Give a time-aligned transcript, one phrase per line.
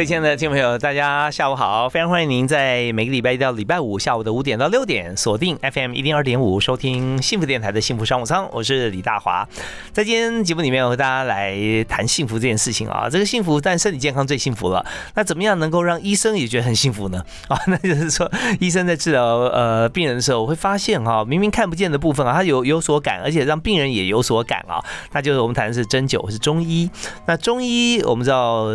[0.00, 1.86] 各位亲爱的听众朋友，大家下午好！
[1.86, 9.46] 非常欢迎您在每个礼拜一到礼拜五下午的五点到六点锁定 FM 一零二点五收听幸福电台的幸福商务舱，我是李大华。
[9.92, 11.54] 在今天节目里面，我和大家来
[11.84, 13.10] 谈幸福这件事情啊。
[13.10, 14.82] 这个幸福，但身体健康最幸福了。
[15.16, 17.22] 那怎么样能够让医生也觉得很幸福呢？
[17.48, 18.26] 啊，那就是说，
[18.58, 24.82] 医生在治疗呃病人的时候，我会发现哈，明明看不见的部分啊，他有有所感，而且让病人也有所感啊。
[25.12, 26.90] 那就是我们谈的是针灸，是中医。
[27.26, 28.70] 那中医我们知道。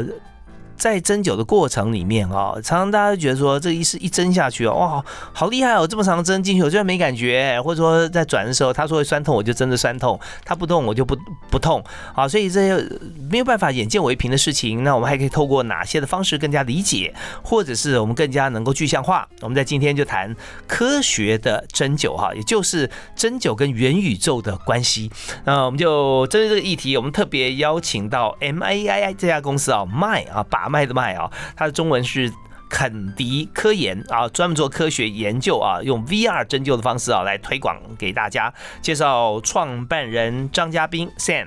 [0.78, 11.18] 在针灸的过程里面啊，常常大家觉得说，这一是一针下去哦，哇，好厉害哦，这么长的针进去，我居然没感觉，或者说在转的时候，他说会酸痛，我就真的酸痛；他不痛，我就不
[11.50, 11.82] 不痛。
[12.14, 13.00] 好，所以这些
[13.32, 19.26] 没有办法眼见为凭的事情，那我们还可以透过哪些的方式更加理解，或者是我们更加能够具象化？
[19.42, 20.36] 我们在今天就谈
[20.68, 25.10] 科学的针灸哈，也就是针灸跟元宇宙的关系。
[25.46, 30.65] 那我们就针对这个议题，我们特别邀请到 M A I I 这家公司啊，麦啊把。
[30.70, 32.32] 麦的麦啊，它的中文是
[32.68, 38.52] 肯迪科研啊，专门做科学研究啊，用 VR 针灸的方式啊来推广给大家。
[38.82, 41.46] 介绍创办人张嘉宾 Sam，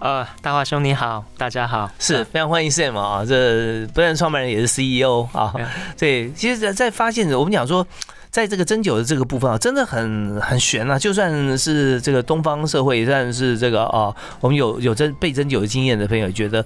[0.00, 5.54] 呃，大华兄你好，大家好，是非常欢迎 Sam 啊，这不但创办人也是 CEO 啊。
[5.96, 7.84] 对，其实，在在发现我们讲说，
[8.30, 10.98] 在这个针灸的这个部分啊，真的很很悬啊。
[10.98, 16.64] 就算是这个东方社会，算是这个啊，我们有有针被针灸的经验的朋友，觉得。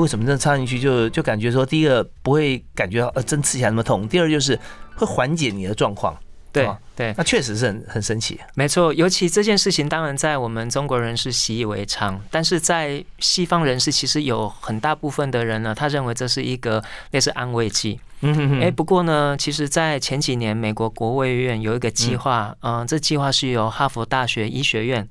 [0.00, 4.58] 为什么针插进去就就感觉说，第一个不会感觉呃针刺起来那么痛，第二就是
[4.96, 6.16] 会缓解你的状况。
[6.52, 8.38] 对对，那确实是很很神奇。
[8.54, 18.00] 没错，尤其这件事情，当然在我们中国人是习以为常，但是在西方人士其实有很大部分的人呢，他认为这是一个类似安慰剂。
[18.26, 25.06] 嗯，哎，不过呢，其实，在前几年，美国国卫院有一个计划，嗯，这计划是由哈佛大学医学院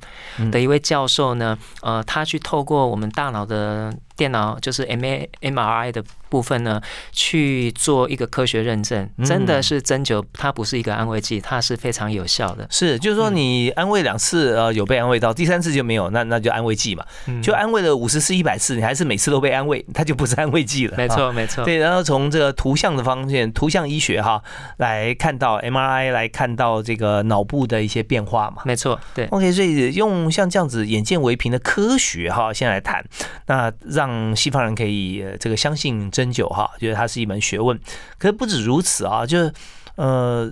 [0.51, 12.65] 的一位教授呢，呃，他去透过我们大脑的电脑，就是 M A M R I 的部分呢，去做一个科学认证，真的是针灸，它不是一个安慰剂，它是非常有效的。
[12.71, 17.05] 是，就是说你安慰两次，呃，有被安慰到，第三次就没有，那那就安慰剂嘛，
[17.43, 20.97] 就安慰了五十次、一百次，你还是每次都被安慰，它就不是安慰剂了。
[20.97, 21.63] 没错，没错。
[21.63, 23.03] 对，然后从这个图像的。
[23.03, 24.41] 方面，图像医学哈，
[24.77, 28.61] 来看到 MRI，来看到这个脑部的一些变化嘛。
[28.63, 29.25] 没错，对。
[29.25, 33.03] OK，所以用像这样子眼见为凭的科学哈，先来谈，
[33.47, 37.77] 那让西方人可以这个相信针灸哈，觉得它是一门学问。
[38.17, 39.51] 可是不止如此啊，就是
[39.95, 40.49] 呃，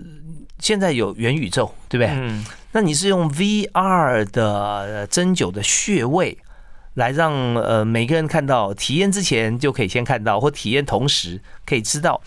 [0.62, 2.08] 现在有元宇宙，对不对？
[2.16, 2.46] 嗯。
[2.72, 6.38] 那你是用 VR 的针灸的穴位。
[6.96, 12.22] 来让呃每个人看到体验之前就可以先看到，或体验同时可以知道。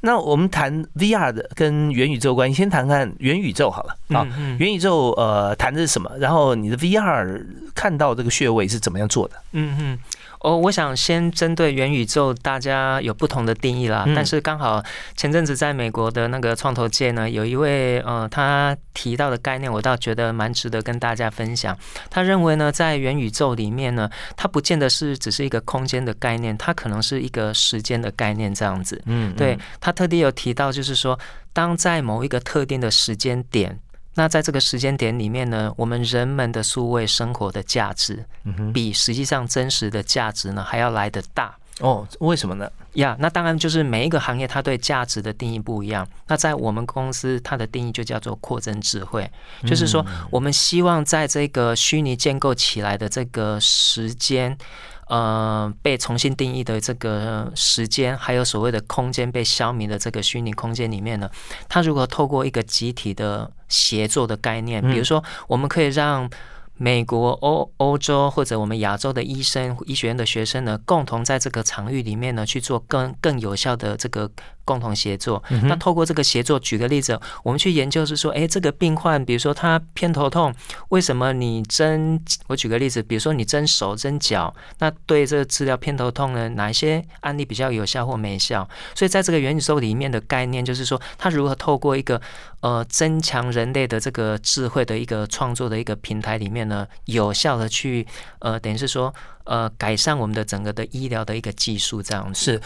[0.00, 4.26] 那我们谈 VR 的跟元宇宙关系，先谈谈元宇宙好了啊。
[4.58, 6.10] 元宇宙呃谈的是什么？
[6.18, 9.36] 然后你的 VR 看到这个穴位是怎么样做的？
[9.52, 9.98] 嗯嗯。
[10.40, 14.04] 哦，我想先针对元宇宙，大家有不同的定义啦。
[14.14, 14.82] 但是刚好
[15.16, 21.76] 前阵子在美国的那个创投界呢，有一位呃，他提到的概念，我倒觉得蛮值得跟大家分享。
[22.08, 29.02] 他认为呢，在元宇宙里面呢，它不见得是只是一个空间的概念，它可能是一个时间的概念这样子。
[29.06, 31.18] 嗯，对他特地有提到，就是说，
[31.52, 33.78] 当在某一个特定的时间点。
[34.18, 38.24] 那在这个时间点里面呢，我们人们的数位生活的价值，
[38.74, 42.04] 比实际上真实的价值呢还要来得大哦？
[42.18, 42.68] 为什么呢？
[42.94, 46.04] 呀，那当然就是每一个行业它对价值的定义不一样。
[46.26, 49.30] 那在我们公司，它的定义就叫做扩增智慧，
[49.64, 54.58] 就是说我们希望在这个虚拟建构起来的这个时间。
[55.10, 61.30] 呃，被重新定义的这个时间，还有所谓的空间被消弭的这个虚拟空间里面呢，
[61.66, 66.28] 它如果透过一个集体的协作的概念，比如说，我们可以让
[66.74, 74.30] 美国、欧欧洲或者我们亚洲的医生、医学院的学生呢，共同在这个场域里面呢去做更更有效的这个。
[74.68, 75.42] 共同协作。
[75.62, 80.52] 那透过这个协作，举个例子，我们去研究是说，哎，这个病患，比如说他偏头痛，
[80.90, 82.20] 为什么你针？
[82.48, 88.68] 我举个例子，比如说你针手、针脚，那对这个治疗偏头痛呢，哪一些案例比较有效或没效？
[88.94, 92.20] 所以在这个元宇宙里面的概念，就是说，它如何透过一个
[92.60, 98.06] 呃增强人类的这个智慧的一个创作的一个平台里面呢，有效的去
[98.40, 99.14] 呃，等于是说
[99.44, 102.60] 呃，改善我们的整个的医疗的一个技术，这样是。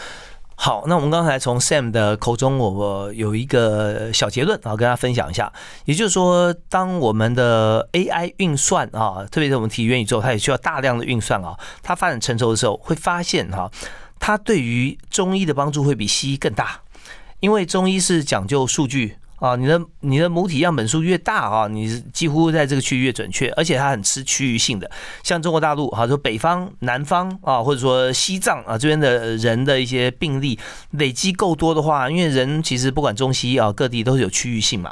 [0.55, 5.51] 好，那我们刚才从 Sam 的口中，我我有一个小结论啊，跟大家分享一下。
[5.85, 13.69] 也就是说，当我们的 AI 运算啊，特别是我们提元宇宙，它也需要大量的运算啊，它发展成熟的时候，会发现哈，
[14.19, 16.79] 它对于中医的帮助会比西医更大，
[17.39, 19.17] 因为中医是讲究数据。
[19.43, 24.89] 啊，你的你的母体样本数越大啊，你几乎在这个区域越准确，而且它很吃区域性的。
[25.21, 30.57] 像中国大陆，哈，说北方、南方啊，或者说西藏啊这边的人的一些病例
[30.91, 34.89] 累积够多的话，因为人其实不管中西啊，各地都是有区域性嘛。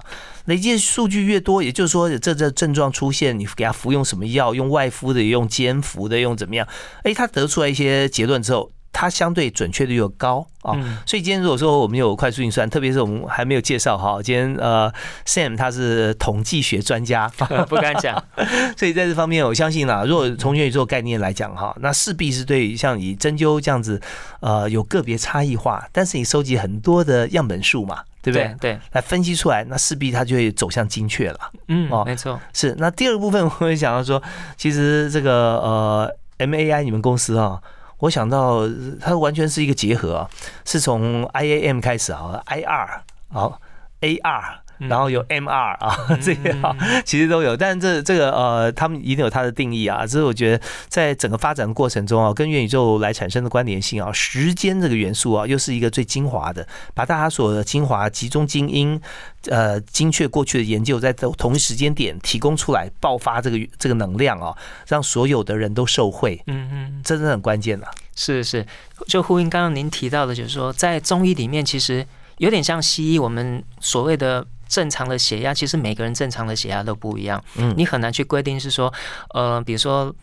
[0.47, 6.67] 累积数据越多，也就是说这这症状出现，你给他服用什么药，用外敷的，用煎服的，用怎么样？
[7.03, 8.69] 哎，他得出来一些结论之后。
[8.93, 10.73] 它相对准确率又高啊，
[11.05, 14.91] 所以今天如果说我们有快速运算，特别是我们还没有介绍哈，今天呃
[15.25, 17.27] ，Sam 他是统计学专家，
[17.67, 18.21] 不敢讲，
[18.77, 23.99] 所以在这方面我相信啦，如果从元宇宙概念来讲哈，那势必是对像以针灸这样子，
[24.41, 28.55] 呃，有个别差异化，但是你收集很多的样本数嘛，对不对？
[28.59, 31.39] 对，来分析出来，那势必它就会走向精确了。
[31.69, 32.75] 嗯，哦，没错，是。
[32.77, 34.21] 那第二个部分我会想到说，
[34.57, 37.59] 其实这个呃，MAI 你们公司啊。
[38.01, 38.67] 我想到
[38.99, 40.29] 它完全是一个结合啊，
[40.65, 42.99] 是从 IAM 开始啊，IR
[43.31, 43.59] 好
[44.01, 44.60] AR。
[44.89, 46.75] 然后有 MR 啊， 这些啊，
[47.05, 50.05] 其实都有，但这这个呃，他们一定有它的定义啊。
[50.05, 58.99] 这是我觉得在整个发展过程中啊，跟元宇宙来产生的关联性啊，时间这个元素啊，又是一个最精华的，把大家所的精华集中精英，
[59.47, 64.55] 呃，精确过去的研究，在同一时间点提供出来，爆发这个这个能量啊，
[64.87, 66.41] 让所有的人都受惠。
[66.47, 67.91] 嗯嗯，真的很关键啊。
[68.15, 68.65] 是是，
[69.07, 72.05] 就呼应刚刚您提到的，就是说在中医里面，其实
[72.37, 74.45] 有点像西医，我们所谓的。
[74.71, 77.43] 正常的血压，其实每个人正常的血压都不一样。
[77.57, 78.91] 嗯，你很难去规定是说，
[79.35, 80.15] 呃，比如说。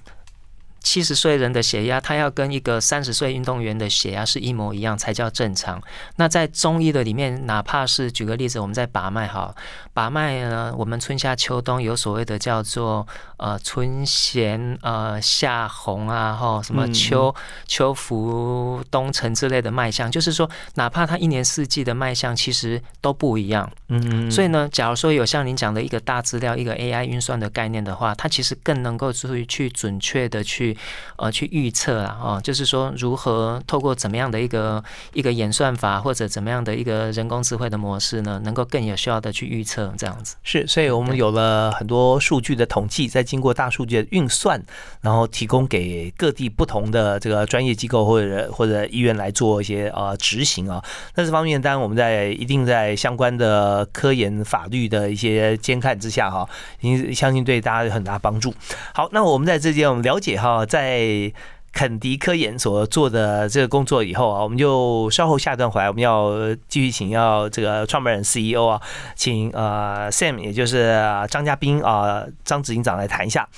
[0.89, 5.79] 七十岁人的血压，他要跟一个三十岁运动员的血压是一模一样才叫正常。
[6.17, 9.55] 那在中医的里面，哪怕是举个例子，我们在把脉哈，
[9.93, 13.07] 把脉呢，我们春夏秋冬有所谓的叫做
[13.37, 17.35] 呃春弦呃夏红啊哈，什么秋
[17.67, 23.71] 秋伏冬沉之类的脉象，就是说，哪怕他一年四季的脉象其实都不一样。
[23.89, 30.78] 嗯，所以呢，假如说有像您讲的一个大资料、一个 AI 运算的概念的话，它其实更能够去去准确的去。
[31.17, 34.83] 呃，去预测啊，哦，就是说如何透过怎么样的一个
[35.13, 40.37] 一个演算法，或者怎么样的一个人工智慧的模式呢，能够更有效的去预测这样子。
[40.45, 44.63] 是，所以我们有了很多数据的统计，再经过大数据的运算，
[45.01, 50.81] 然后提供给各地不同的这个专业机构或者或者医院来做一些呃执行啊。
[51.17, 56.49] 那这方面，当然我们在一定在相关的科研法律的一些监看之下哈，
[56.81, 58.55] 您相信对大家有很大帮助。
[58.95, 60.65] 好，那我们在这间我们了解哈。
[60.69, 61.33] 在
[61.73, 66.31] 肯迪科研所做的这个工作以后啊，我们就稍后下一段回来，我们要
[66.69, 68.81] 继续请要这个创办人 CEO 啊，
[69.15, 70.95] 请呃 Sam，也就是
[71.31, 73.49] 张嘉宾啊，张执行长来谈一下。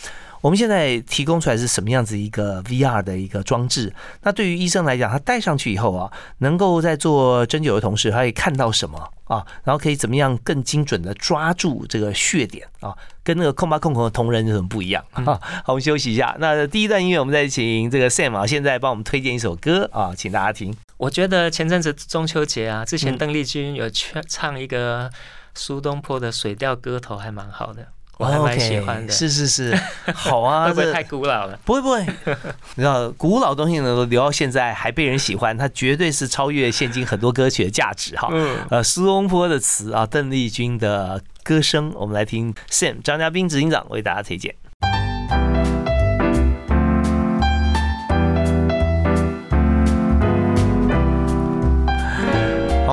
[0.41, 3.93] 我们现在提供出来是什么样子一个 VR 的一个装置？
[4.23, 9.45] 那对于医生来讲，他戴上去以后啊，能够在做针灸的同时，他可以看到什么啊？
[9.65, 12.97] 然后可以怎么样更精准的抓住这个血点啊？
[13.23, 15.23] 跟那个空巴空空的同仁有什么不一样啊？
[15.25, 16.35] 好，我们休息一下。
[16.39, 20.75] 那第一段音乐，我们再请这个 Sam 啊，现在帮我们推荐一首歌啊，请大家听。
[20.97, 25.11] 我觉得前阵子中秋节啊，之前邓丽君有唱唱一个
[25.55, 27.89] 苏东坡的《水调歌头》，还蛮好的。
[28.21, 29.75] 我还蛮喜欢的，是是是，
[30.15, 31.59] 好啊，会不会太古老了？
[31.65, 32.05] 不会不会，
[32.77, 38.29] 你知道古老东西能够留到现在还被人喜欢，它绝对是超越现今很多歌曲的价值哈。
[38.31, 44.55] 嗯，呃，苏东坡的词啊，邓丽君的歌声，我们来听 Sam 张家斌执行长为大家推荐。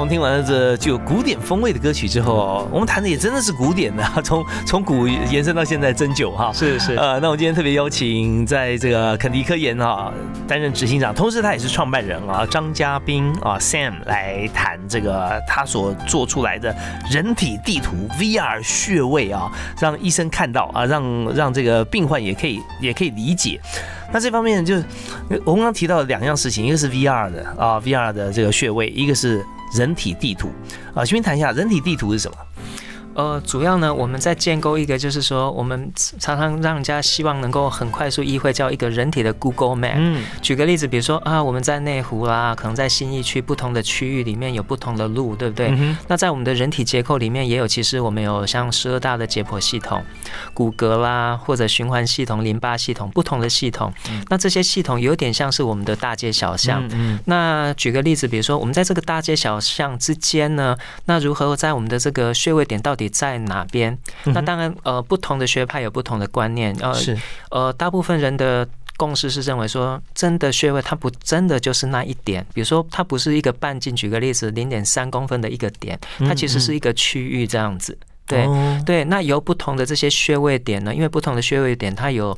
[0.08, 6.50] 们听完了这具有古典风味的歌曲之后，我们谈的也真的是古典的， 从从古延伸到现在针灸哈。
[6.54, 6.96] 是是。
[6.96, 10.12] 呃，那我今天特别邀请在这个肯迪科研啊
[10.48, 16.74] 担任执行长，同时他也是创办人啊张嘉宾啊 Sam 来谈这个他所做出来的
[17.12, 23.60] 人体地图 VR 穴位啊，让医生看到啊，让让这个病患也可以也可以理解。
[24.12, 24.76] 那这方面就
[25.44, 29.46] 我刚刚提到两样事情，一个是 VR 的啊 VR 的这个穴位，一个是
[29.76, 30.50] 人体地图
[30.94, 32.38] 啊，先谈一下人体地图是什么？
[33.18, 39.96] 呃，主要呢，我们在建构一个，就是说，我们常常让人家希望能够很快速意会，叫一个人体的 Google Map。
[39.98, 45.76] 嗯，举个例子，比如说啊，我们在内湖啦，可能在新义区不同的区域里面有不同的路，对不对？
[46.08, 50.04] 那在我们的人体结构里面也有，其实我们有像十二大的解剖系统、
[50.54, 53.92] 骨骼啦，或者循环系统、淋巴系统不同的系统。
[54.30, 56.88] 那这些系统有点像是我们的大街小巷。
[56.92, 57.18] 嗯。
[57.26, 63.07] 那举个例子，比如说我们在这个大街小巷之间呢，那如何在我们的这个穴位点到底？
[63.10, 63.98] 在哪边？
[64.26, 66.76] 那当然，呃，不同的学派有不同的观念。
[66.82, 67.18] 呃，是，
[67.52, 72.46] 呃，大部分人的共识是认为说，真的穴位它不真的就是那一点。
[72.54, 77.98] 比如说，它不是一个半径，举个例子，零点三公分的一个点，它其实是一个区域这样子。
[78.26, 78.46] 对
[78.86, 82.38] 对，那由不同的这些穴位点呢，因为不同的穴位点它有。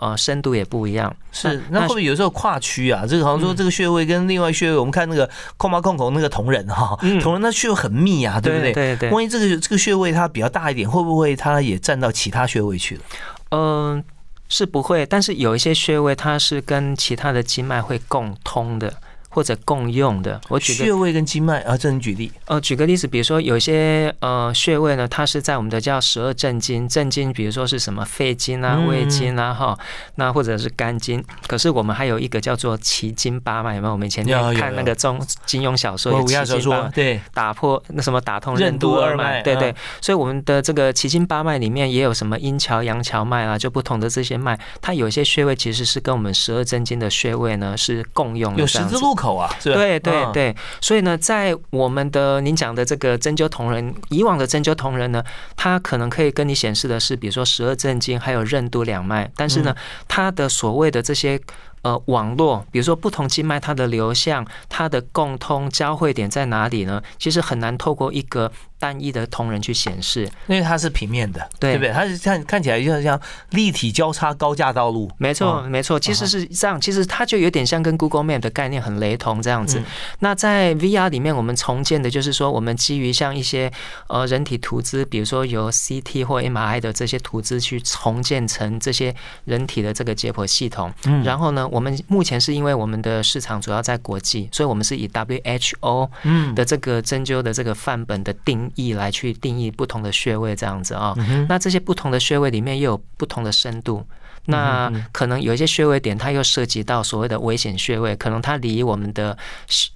[0.00, 1.14] 呃，深度也不一样。
[1.30, 3.04] 是，那会不会有时候跨区啊？
[3.06, 5.28] 这个好像说这个穴位跟另外穴位，我们看那个
[5.58, 8.72] 空巴空口那个同仁哈，同仁那穴位很密啊，对不对？
[8.72, 9.10] 对对。
[9.10, 13.02] 万一这个这个穴位它比较大一点，会不会它也占到其他穴位去了？
[13.50, 14.02] 嗯，
[14.48, 18.94] 是不会，但是有一些穴位它是跟其他的经脉会共通的。
[19.32, 22.32] 或者共用的，我举穴位跟经脉啊，这能举例？
[22.46, 29.78] 呃，举个例子，比如说有些呃穴位呢，它是在我们的叫十二正经，正经比如说是什么肺经啊、胃经啊，哈，
[30.16, 31.24] 那或者是肝经。
[31.46, 33.92] 可是我们还有一个叫做奇经八脉，有没有？
[33.92, 39.72] 我们以前看那个中金庸小说，奇经八对，打破那什么打通任督二脉，对对。
[40.00, 49.14] 所以我们的这个奇经八脉里面也有什么阴桥、阳桥脉啊，就不同的这些脉，它有一些穴位其实是跟我们十二正经的穴位呢是共用的，有十字路。
[49.20, 55.22] 口啊，对对对，所以呢，在我们的您讲的这个针灸同仁，以往的针灸同仁呢，
[55.56, 59.76] 他可能可以跟你显示的是，比如说十二正经还有任督两脉，但是呢，
[60.08, 61.38] 他的所谓的这些。
[61.82, 67.02] 呃，网络，比如说不同经脉它的流向，它的共通交汇点在哪里呢？
[67.18, 71.92] 其实很难透过一个单一的同人去显示，因为它是平面的，对不对？
[71.92, 73.20] 它是看看起来就像像
[73.50, 75.08] 立体交叉高架道路。
[75.18, 79.80] 没错，没错，其实是这样，其实它就有点像跟 Google Map 的概念很雷同这样子。
[80.20, 83.70] 那在 VR 里面，我们重建的就是说，我们基于像一些
[84.08, 91.68] 呃人体图资，比如说由 CT 或 MRI 的这些图资去重建成这些人体的这个解剖系统，嗯然后呢？
[91.70, 96.08] 我们目前是因为我们的市场主要在国际，所以我们是以 WHO
[96.54, 101.14] 的这个针灸的这个范本的定义来去定义不同的穴位这样子啊。
[101.48, 104.04] 那这些不同的穴位里面又有不同的深度。
[104.50, 109.36] 那可能有一些穴位点，它又涉及到所谓的危险穴位，可能它离我们的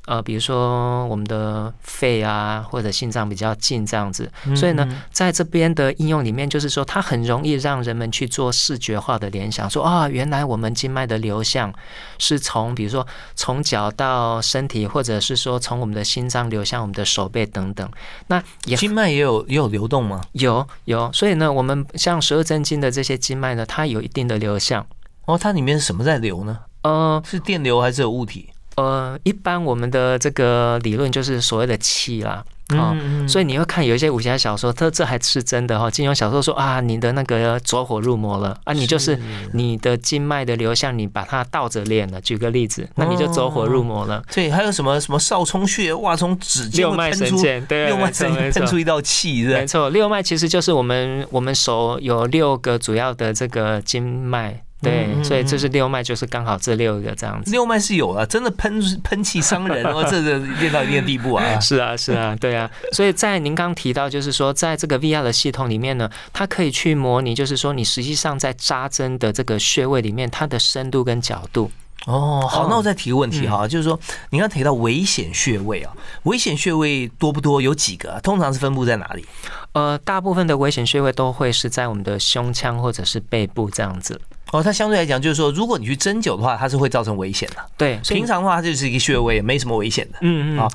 [0.07, 4.31] 呃，比如说我们的肺啊或者心脏比较近这样子。
[4.55, 11.73] 所以呢，在这边的应用里面，就是说它很容易让人们去做视觉化的联想，说啊，原来我们经脉的流向
[12.19, 17.91] 是从比如说从脚到身体，或者是说从我们的心脏流向我们的手背等等。
[18.29, 18.43] 那
[18.77, 20.21] 经脉也有也有流动吗？
[20.33, 21.11] 有有。
[21.13, 24.35] 所以呢，我们像十二正经的这些经脉呢，它有一定的。
[24.45, 24.87] 流向
[25.25, 26.59] 哦，它里面什么在流呢？
[26.83, 28.51] 呃，是电流还是有物体？
[28.77, 32.45] 呃，一般我们的这个理论就是所谓的气啦。
[32.71, 32.97] 哦，
[33.29, 35.91] 所以你会看有一些武侠小说，它这还是真的哈。
[35.91, 39.19] 金庸小说说啊，你的那个走火入魔了啊，你就是
[39.53, 42.19] 你的经脉的流向，你把它倒着练了。
[42.23, 44.23] 举个例子，那你就走火入魔了。
[44.33, 54.63] 对，还有什么什么少冲穴哇，从指尖六脉神剑，对，六脉神剑喷出一道气，没错，六脉其实就是我们我们手有六个主要的这个经脉。
[54.85, 57.51] 对，所以这是六脉，就是刚好这六个这样子。
[57.51, 61.59] 六脉是有了，真的喷喷气伤人哦， 这个练到一定的地步啊。
[61.59, 62.71] 是啊，是啊，对啊。
[62.93, 71.71] 所以在您刚提到，就是说，在这个 VR 的系统里面呢，它可以去模拟，就是说，你实际上在扎针的这个穴位里面，它的深度跟角度。
[72.07, 73.99] 哦，好，那我再提个问题哈，就是说，
[74.29, 75.93] 你刚提到危险穴位啊，
[76.25, 77.63] 危险穴位多不多？
[77.63, 78.21] 有几个？
[78.23, 79.25] 通常是分布在哪里？
[79.73, 84.21] 呃，大部分的危险穴位都会是在我们的胸腔或者是背部这样子。
[84.55, 87.57] 哦，它相对来讲，就是说，如果你去针灸的话，它是会造成危险的。
[87.77, 90.19] 对，平常的话，它就是一个穴位，没什么危险的。
[90.21, 90.59] 嗯嗯。
[90.61, 90.69] 啊，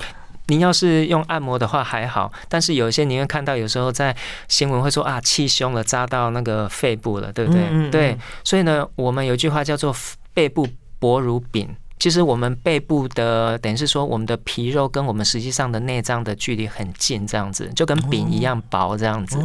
[0.47, 4.13] 您要是用按摩的话还好，但是有一些您会看到，有时候在
[4.49, 7.89] 新闻会说啊，气胸了，扎到那个肺部了，对不对？
[7.89, 8.17] 对。
[8.43, 9.95] 所以呢，我们有句话叫做
[10.33, 10.67] 背部
[10.99, 11.73] 薄如饼。
[11.99, 19.37] 其实我们背部的，等于是说我们的皮肉跟我们实际上的内脏的距离很近，这样子就跟饼一样薄这样子。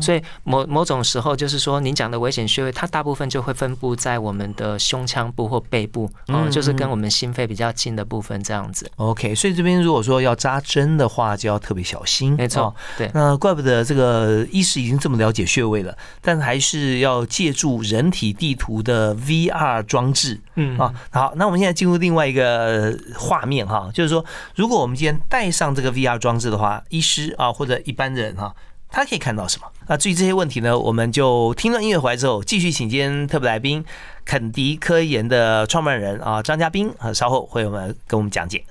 [0.00, 8.90] 所以某某种时候，就是说您讲的危险穴位，它大部分就会分布在我们的胸腔部或背部，哦，就是跟我们心肺比较近的部分这样子。
[8.96, 12.36] OK，所以这边如果说要扎针的话，就要特别小心。
[12.36, 13.10] 没错，对。
[13.14, 20.38] 那怪不得这个医师已经这么了解穴位了，但还是要借助人体地图的 VR 装置。
[20.56, 22.01] 嗯啊，好，那我们现在进入。
[22.02, 24.24] 另外一个画面哈，就是说，
[24.56, 28.52] 如果我们今天戴上这个 VR 装置的话，医师啊或者一般人哈，
[28.90, 29.68] 他可以看到什么？
[29.86, 33.84] 那至于这些问题呢，我们就听了音乐回来之后，继续请今天特别来宾
[34.24, 38.64] 肯迪科研的创办人啊张嘉宾啊，稍后会我们跟我们讲解。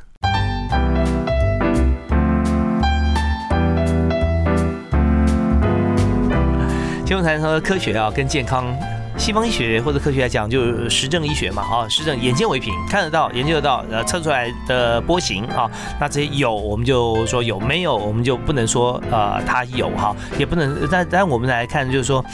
[7.05, 8.77] 新闻台说科学啊，跟健康。
[9.22, 20.75] 西方医学或者科学来讲，就是实证医学嘛，啊，实证眼见为凭，看得到、研究得到，呃，测出来的波形啊，那这些有我们就说有，没有我们就不能说呃它有哈，也不能。
[20.90, 22.25] 但但我们来看，就是说，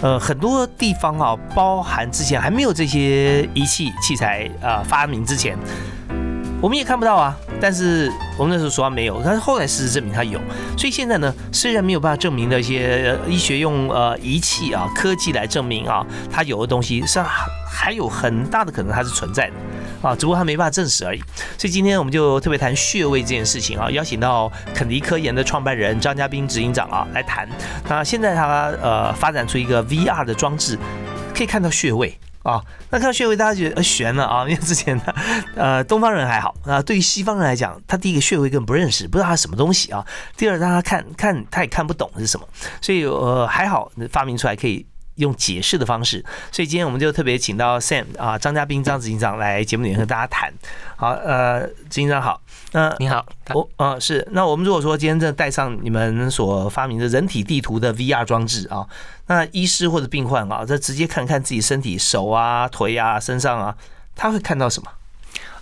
[0.00, 5.58] 呃，很多地方啊，包含之前还没有这些仪器器材啊发明之前。
[6.60, 10.40] 我们也看不到啊，但是我们那时候说它没有，但是后来事实证明它有，
[10.76, 17.22] 所以现在呢，虽然没有办法证明的一些医学用呃仪器啊科技来证明啊它有的东西，是
[17.70, 19.52] 还有很大的可能它是存在的
[20.08, 21.20] 啊，只不过它没办法证实而已。
[21.56, 27.48] 所以今天我们就特别谈穴位这件事情啊，邀请到肯迪科研的创办人张嘉宾执行长啊来谈。
[27.88, 30.76] 那现在他呃发展出一个 VR 的装置，
[31.32, 32.18] 可以看到穴位。
[32.48, 35.02] 啊，那看到穴位，大家觉得悬了啊，因为之前呢，
[35.54, 40.02] 呃，东方人还好啊，对于西方人来讲，他第一个穴位根本不认识，不知道他什么东西啊。
[40.34, 42.48] 第二，让他看看，他也看不懂是什么，
[42.80, 44.86] 所以呃还好发明出来可以
[45.18, 46.24] 用解释的方式。
[46.50, 50.52] 所以今天我们就特别请到 Sam 啊，张嘉宾张执行长来节目里面和大家谈。
[50.96, 52.40] 好，呃，执行长好，
[52.72, 58.84] 那你好，我嗯是，那我们如果说今天这带上你们所发明的人体地图的 VR 装置啊。
[59.26, 63.76] 那医师或者病患啊，这直接看看自己身体手啊、腿啊、身上啊，
[64.16, 64.90] 他会看到什么？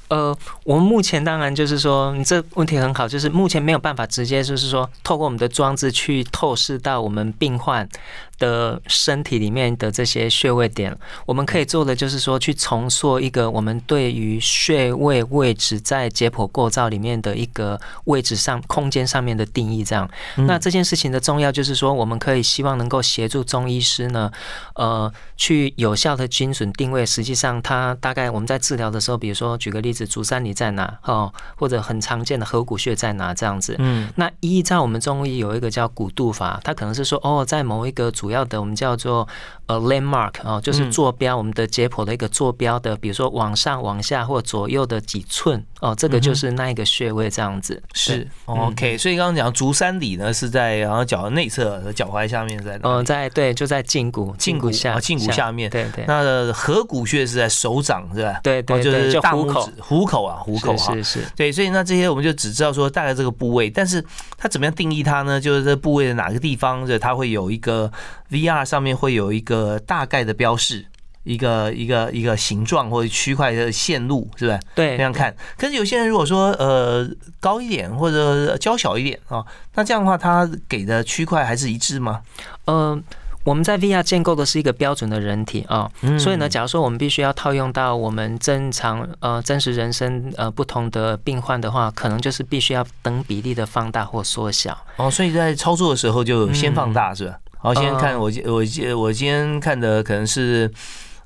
[0.09, 7.89] 呃，我们目前当然就是说，你这问题很好，就是目前没有办法直接就是说，透过我们的装置去透视到我们病患。
[8.39, 19.83] 的身体里面的这些穴位点，我们可以做的就是说，去重塑一个我们对于穴位位置在解剖构造里面的一个位置上、空间上面的定义。
[19.85, 24.31] 这样，那这件事情的重要就是说，我们可以希望能够协助中医师呢，
[24.75, 27.07] 呃，去有效的精准定位。
[27.07, 30.99] 实际上，它大概我们在治疗的时候，比如说举个例子，足三里在哪？
[31.03, 33.33] 哦，或者很常见的合谷穴在哪？
[33.33, 33.77] 这样子。
[33.79, 39.29] 嗯，那依照我们中医有一个叫古度法，它可能是说，哦，在某一个主主要的我们叫做
[39.67, 47.83] 呃 landmark 哦，就是坐标，我们的解剖的一个坐标的，比如说往上、往下或左右的几寸哦，这个就是那一个穴位这样子。
[47.95, 55.71] 是 OK，所以刚刚讲足三里呢是在然后脚内侧的脚踝下面，在嗯，在对，就在胫骨胫骨下胫骨下面。
[55.71, 56.05] 对对。
[56.07, 58.41] 那合谷穴是在手掌是吧？
[58.43, 61.21] 对对，就是大拇指虎口啊，虎口啊是是。
[61.37, 64.05] 对，所以那这些我们就只知道说大概这个部位，但是
[64.37, 65.41] 它怎么样定义它呢？
[65.41, 67.91] 就是这部位的哪个地方，就它会有一个。
[68.29, 70.85] VR 上面会有一个大概的标示，
[71.27, 74.61] 一个一个一个形状或者区块的线路，是不是？
[74.75, 75.35] 对，这样看。
[75.59, 77.07] 可是有些人如果说呃
[77.41, 82.23] 高一点或者娇小一点啊，那这样的话，它给的区块还是一致吗？
[82.65, 83.03] 嗯。
[83.47, 94.77] 我们在 VR 建构的是一个标准的人体啊，所以呢，假如说我们必须要套用到我们正常呃真实人生呃不同的病患的话，可能就是必须要等比例的放大或缩小。
[94.97, 97.39] 哦，所以在操作的时候就先放大是吧？
[97.59, 100.69] 好，先看我我我我今天看的可能是，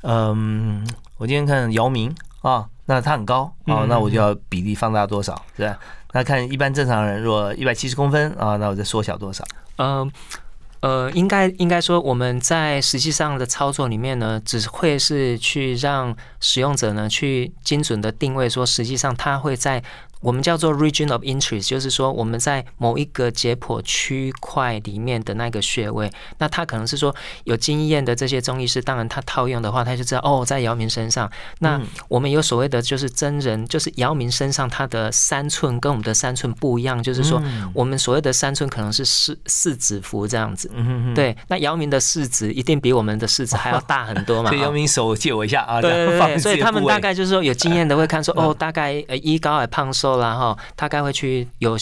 [0.03, 0.87] 嗯，
[1.17, 5.79] 我今天看姚明啊，那他很高啊，那我就要比例放大多少是吧？
[6.13, 9.45] 那看一般正常人若一百七十公分啊，那我再缩小多少？
[9.77, 10.11] 嗯。
[10.81, 19.83] 呃，应该应该说，我们在实际上的操作里面呢，只会是去让使用者呢去精准的定位，说实际上他会在。
[20.21, 31.31] 我们叫做 region of interest，就是说我们在某一个解剖区块里面的那个穴位，那他可能是说有经验的这些中医师，当然他套用的话，他就知道哦，在姚明身上。
[31.61, 40.71] 那我们有所谓的就是真人，就是姚明身上他的三寸跟我们的三寸不一样，就是说我们所谓的三寸可能是四四指幅这样子。
[41.15, 44.51] 对，那姚明的四指一定比我们的四指还要大很多嘛。
[44.53, 45.81] 所以姚明手借我一下啊。
[45.81, 46.37] 对对对。
[46.39, 50.10] 所以他们大概就是说有经验的会看说 哦，大概呃一高矮胖瘦。
[50.19, 51.77] 然后大概会去有。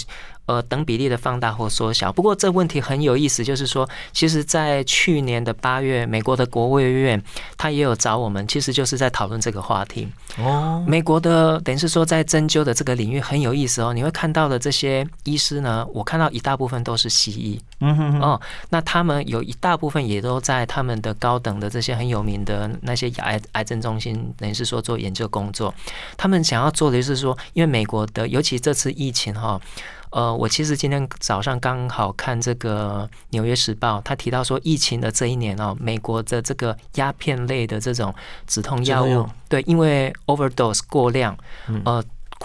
[0.48, 2.10] 呃，等比例的放大或缩小。
[2.10, 7.22] 不过这问题很有意思，就是说，其实，在去年的八月，美国的国务院
[7.58, 10.08] 他也有找我们，其实就是在讨论这个话题。
[10.38, 13.92] 哦，美国的等于是说，在针灸的这个领域很有意思哦。
[13.92, 17.60] 你会看到的这些医师呢，我看到一大部分都是西医。
[17.80, 18.20] 嗯哼哼。
[18.22, 25.74] 哦，那他们有一大部分也都在他们的高等的这些很有名的那些癌癌症中心，等于是说做研究工作。
[26.16, 29.60] 他们想要做的就是说，因为美国的，尤其这次疫情哈。
[30.10, 38.14] 呃，我其实今天早上刚好看这个《纽约时报》，他提到说，疫情的这一年哦，美国的这个鸦片类的这种
[38.46, 41.36] 止痛药物，对，因为 overdose 过量，
[41.84, 42.04] 呃。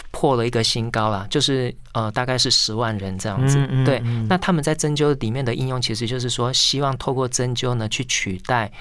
[0.10, 3.64] 破了一个新高啦，就是呃，大概是十万人这样子。
[3.86, 8.72] 对，那他们在针灸里面的应用，其实就是说，希望透过针灸呢，去取代。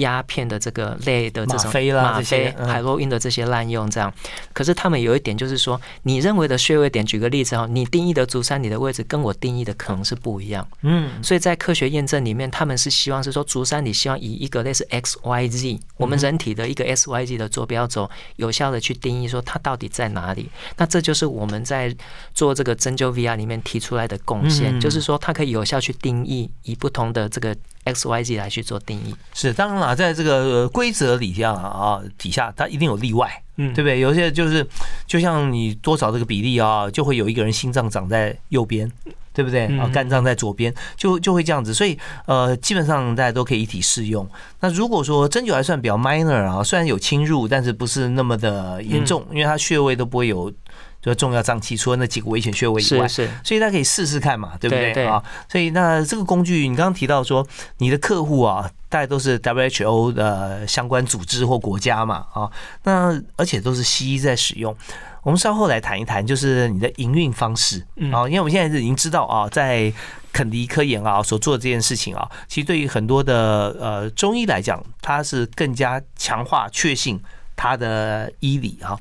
[0.00, 4.12] 鸦片的这个类的这种吗啡、海洛因的这些滥用，这样。
[4.52, 10.66] 可是他们有一点就是说，你认为的穴位点，举个例子哈，你定义的足三里的位置跟我定义的可能是不一样。
[10.82, 20.50] 嗯，所以在科学验证里面，他们是希望是说，足三里希望以一个类似 X Y Z，我们人体的一个 X Y Z 的坐标轴，有效的去定义说它到底在哪里。
[20.76, 21.94] 那这就是我们在
[22.34, 27.56] 做这个针灸 VR 里面提出来的贡献，就是说它可以有效去定义以不同的这个。
[27.94, 34.00] X Y Z 来去做定义是当然了，在这个规则底下啊，底下它一定有例外，嗯，对不对？
[34.00, 34.66] 有些就是
[35.06, 38.90] 就像你多少这个比例啊，就会有一个人心脏长在右边，
[39.32, 39.66] 对不对？
[39.78, 41.72] 啊，肝脏在左边，就就会这样子。
[41.74, 44.28] 所以呃，基本上大家都可以一体适用。
[44.60, 50.52] 那如果说针灸还算比较 minor 啊，虽然有侵入，但是不是那么的严重，因为它穴位都不会有。
[51.08, 55.22] 就重要脏器，除了那几个危险穴位以外，是是，所以大家可以试试看嘛，对不对啊？
[55.48, 57.46] 所以那这个工具，你刚刚提到说，
[57.78, 62.50] 你的客户啊，大概都是 WHO 的相关组织或国家嘛，啊，
[62.84, 64.76] 那而且都是西医在使用。
[65.22, 69.92] 我们稍后来谈一谈，就是你的营运方式啊，因为我们现在是已经知道啊，在
[70.32, 77.20] 肯迪科研啊所做的这件事情啊，其实对于很多的呃中医来讲，它是更加强化确信
[77.56, 78.98] 它的医理哈。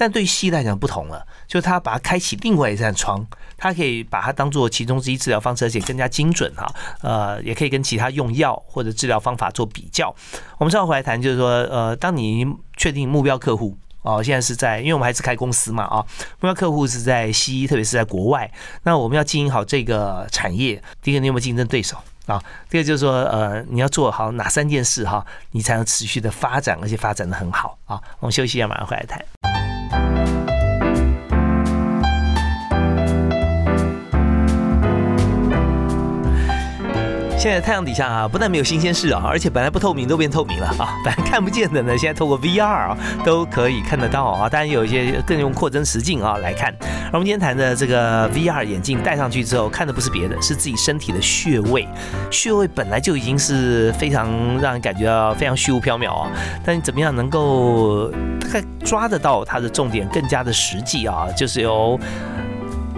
[0.00, 3.22] 但对西医来讲不同了，就是他把它开启另外一扇窗，
[3.58, 6.66] 它可以把它当做其中之一治疗方式，而且更加精准哈。
[7.02, 10.08] 呃，也可以跟其他用药或者治疗方法做比较。
[10.56, 12.46] 我们稍后回来谈，就是说，呃，当你
[12.78, 16.00] 确定目标客户哦，现在是在，因为我们还是开公司嘛啊，
[16.40, 18.50] 目标客户是在西医，特别是在国外，
[18.84, 20.82] 那我们要经营好这个产业。
[21.02, 22.42] 第一个，你有没有竞争对手啊？
[22.70, 28.00] 第二，就是说，呃，你要做好哪三件事哈，你才能持续的发展，而且发展的很好啊。
[28.20, 29.59] 我们休息一下，马上回来谈。
[37.40, 40.92] 现在太阳底下啊，不但没有新鲜事啊，而且本来不透明都变透明了啊！
[41.02, 44.46] 本来看不见的呢，现在透过 VR 啊都可以看得到啊！
[44.46, 46.70] 当然有一些更用扩增实境啊来看。
[47.06, 51.88] 而我们今天谈的这个 VR 眼镜戴上去之后，看的不是别的，是自己身体的穴位。
[52.30, 54.28] 穴位本来就已经是非常
[54.60, 56.30] 让人感觉到非常虚无缥缈啊，
[56.62, 61.26] 但你怎么样能够大概抓得到它的重点，更加的实际啊？
[61.34, 61.98] 就是由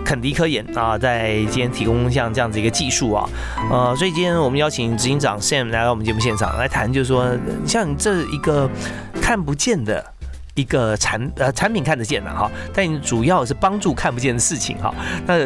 [0.05, 3.29] 肯迪科研啊，在今天提供像这样子一个技术啊，
[3.71, 7.27] 呃，所以今天我们邀请执行长 Sam 来到我们节目现场来谈，就是说，
[7.67, 8.69] 像这一个
[9.21, 10.05] 看不见的
[10.55, 14.95] 一个产呃产品看得见的哈，但你主要是帮助看不见的事情哈。
[15.27, 15.39] 那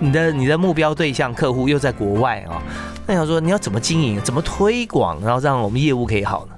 [0.00, 2.62] 你的你的目标对象客户又在国外啊，
[3.06, 6.54] 那想说你要怎么经营，怎么推广，然后让我们业务可以好呢？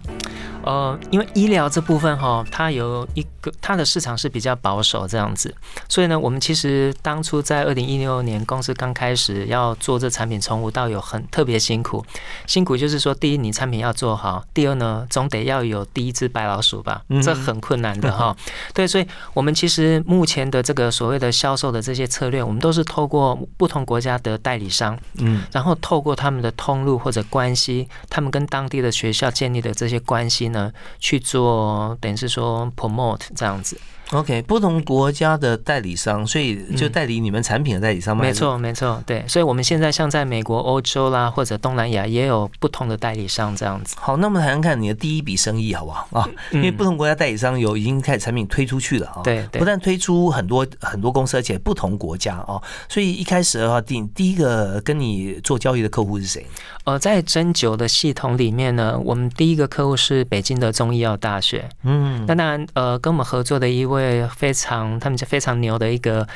[0.62, 3.26] 呃，因为医疗这部分哈，它有一
[3.60, 5.54] 它的市场是比较保守这样子，
[5.88, 12.04] 所以呢，我们其实当初在二零一六年公司刚开始要做这产品，从无到有很特别辛苦，
[12.46, 18.36] 辛苦就是说，第一你产品要做好，第二呢，总得要有第一只白老鼠吧，这很困难的哈。
[18.74, 30.50] 对，所以我们其实目前的这个所谓的销售的这些策略，我们都是透过不同国家的代理商，嗯，然后透过他们的通路或者关系，他们跟当地的学校建立的这些关系。
[30.50, 33.78] 呢，去做等于是说 promote 这样子。
[34.12, 38.24] OK，不同国家的代理商，所以就代理你们产品的代理商吗？
[38.24, 39.24] 没错，没错，对。
[39.28, 43.94] 所以我们现在像在美国、欧洲啦，或者东南亚，也有不同的代理商这样子。
[44.00, 46.28] 好，那我们谈谈看你的第一笔生意好不好啊？
[46.50, 49.22] 因为不同国家代理商有已经开始产品推出去了啊。
[49.22, 52.60] 对，不但推出很多很多公司，而且不同国家啊。
[52.88, 56.44] 所以一开始的话，第第一个跟你做交易的客户是谁？
[56.82, 61.68] 呃，在针灸的系统里面呢，我们第一个客户是北京的中医药大学。
[61.84, 63.99] 嗯，那当然，呃，跟我们合作的一位
[64.36, 66.26] 非常他们就非常牛的一个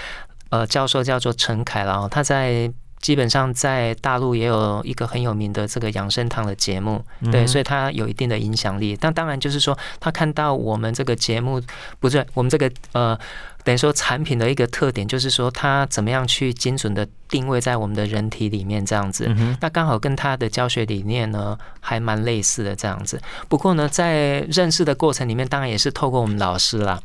[0.51, 8.97] 呃教授叫做陈凯，然后他在基本上在大陆也有一个很有名的这个养生堂的节目，对，所以他有一定的影响力。
[8.99, 11.61] 但当然就是说，他看到我们这个节目，
[12.01, 13.19] 不是我们这个呃。
[13.65, 19.27] 等于说产品的一个特点就是说，它怎么样去精准的定位在我们的人体里面这样子。
[19.59, 23.19] 那刚好跟他的教学理念呢还蛮类似的这样子。
[23.49, 27.01] 不过呢，在认识的过程里面，当然也是透过我们老师啦。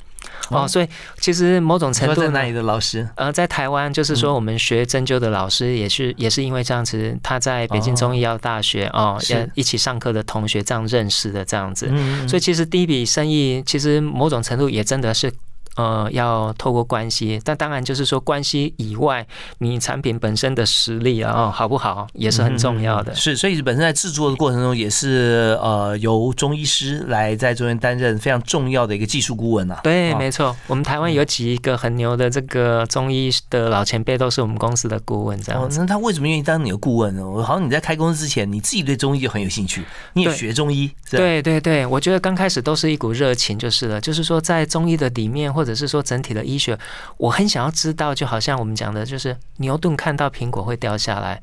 [0.50, 0.88] 哦，所以
[1.20, 3.08] 其实某种程度，在哪里的老师？
[3.16, 9.20] 呃，在台湾，就是说我们学针灸的老师也是也是因为这样子，他在北京中医药大学哦，
[9.56, 11.88] 一起上课的同学这样认识的这样子。
[12.28, 15.32] 所以其实第一笔生意，其实某种程度也真的是。
[15.80, 19.26] 呃，要透过关系，但当然就是说关系以外，
[19.60, 23.16] 你产品本身的实力啊，好不好也是很重要的。
[23.16, 29.80] 是，所以本身在制作的过程中，也是呃由中医师来在中间担任非常重要的一个技术顾问啊。
[29.82, 35.80] 对，没错，我们台湾有几个很牛的这个中医的老前辈，都是我们公司的顾问这样子。
[35.80, 37.26] 那他为什么愿意当你的顾问呢？
[37.26, 40.92] 我好像你在开公司之前，你自己对中医就很有兴趣，你也学中医。
[41.10, 45.69] 对对对，我觉得刚开始都是一股热情就是了，就是说在中医的里面或者。
[45.70, 46.78] 只是说整体的医学，
[47.18, 51.40] 我很想要知道，就好像我们讲的，就是牛顿看到苹果会掉下来，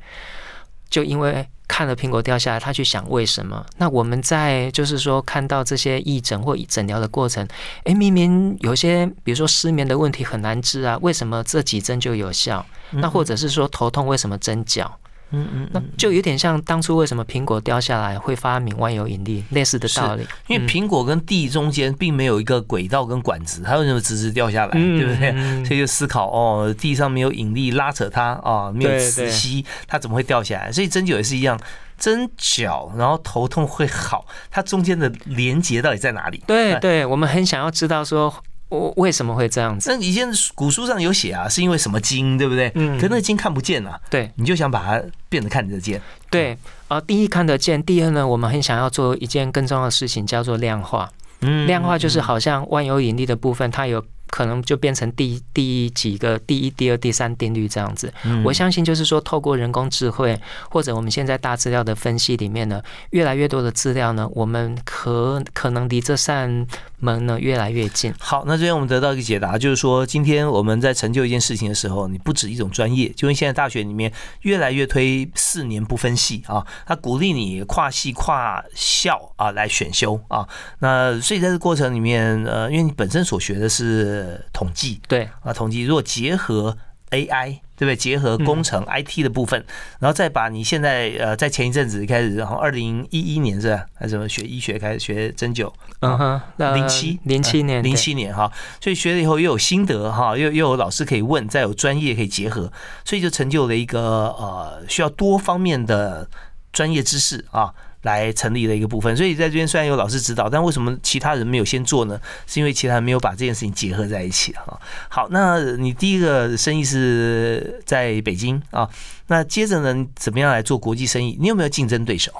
[0.89, 3.65] 就因为看了苹果掉下来，他去想为什么。
[3.77, 7.47] 那我们在就是说看到这些义诊或诊疗的过程，
[7.85, 12.65] 诶，明明有些比如说失眠的问题很难治啊，为什么这几针就有效？
[12.91, 14.99] 那或者是说头痛为什么针脚？
[15.31, 20.25] 嗯嗯，那就有点像当初为什么苹果掉下来会发明万有引力类似的道理。
[20.47, 24.71] 因为苹果跟地中间并没有一个轨道跟管子，它为什么直直掉下来？
[24.71, 25.65] 对不对？
[25.65, 30.71] 所以就思考哦，地上没有引力拉扯它啊，没有磁吸，它怎么会掉下来？
[30.71, 31.59] 所以针灸也是一样，
[31.97, 36.41] 针脚然后头痛会好，它中间的连接到底在哪里？
[36.47, 38.33] 对对，我们很想要知道说。
[38.69, 39.89] 我为什么会这样子？
[39.89, 42.71] 那以前古书上有写啊，是因为什么金，对不对？
[42.75, 42.99] 嗯。
[42.99, 43.99] 可那个经看不见啊。
[44.09, 44.31] 对。
[44.35, 46.01] 你就想把它变得看得见。
[46.29, 46.57] 对。
[46.87, 51.09] 啊，第一看得见，第二呢，我们很想要做一件更重要的事情，叫做量化。
[51.41, 51.65] 嗯。
[51.67, 54.03] 量化就是好像万有引力的部分，它有。
[54.29, 58.13] 可能就变成第第几个第一、第二、第三定律这样子。
[58.43, 66.67] 我相信就是说，透过人工智慧或者我们现在大资料的分析里面呢，越来越多的资料呢，我们可可能离这扇
[66.99, 68.13] 门呢越来越近。
[68.19, 74.11] 好，那这边我们得到一个解答，就是说，今天我们在成就一件事情的时候，你不止一种专业，就跟现在大学里面
[74.41, 80.47] 越来越推四年不分系啊，他鼓励你跨系跨校啊来选修啊。
[80.79, 84.16] 那所以在这过程里面，呃，因为你本身所学的是。
[84.17, 86.77] 呃，统计对啊，统计如果结合
[87.11, 87.95] AI，对不对？
[87.95, 89.63] 结合工程 IT 的部分，
[89.99, 93.85] 然后再把你现在呃，在前一阵子开始，然后二零一一年是吧？
[93.93, 95.71] 还是什么学医学开始学针灸？
[96.01, 98.51] 嗯哼，零七零七年零七年哈，
[98.81, 102.71] 所以学了以后又有心得哈，又又有老师可以问，再有专业可以结合，
[103.05, 103.99] 所以就成就了一个
[104.37, 106.29] 呃，需要多方面的
[106.73, 107.73] 专业知识啊。
[108.03, 112.19] 来成立的一个部分，所以在这边虽然有老师指导，但为什么其他人没有先做呢？
[112.45, 114.79] 是因为其他人没有把这件事情结合在一起啊。
[115.09, 118.87] 好，那你第一个生意是在北京啊，
[119.27, 121.37] 那接着呢，怎么样来做国际生意？
[121.39, 122.31] 你有没有竞争对手？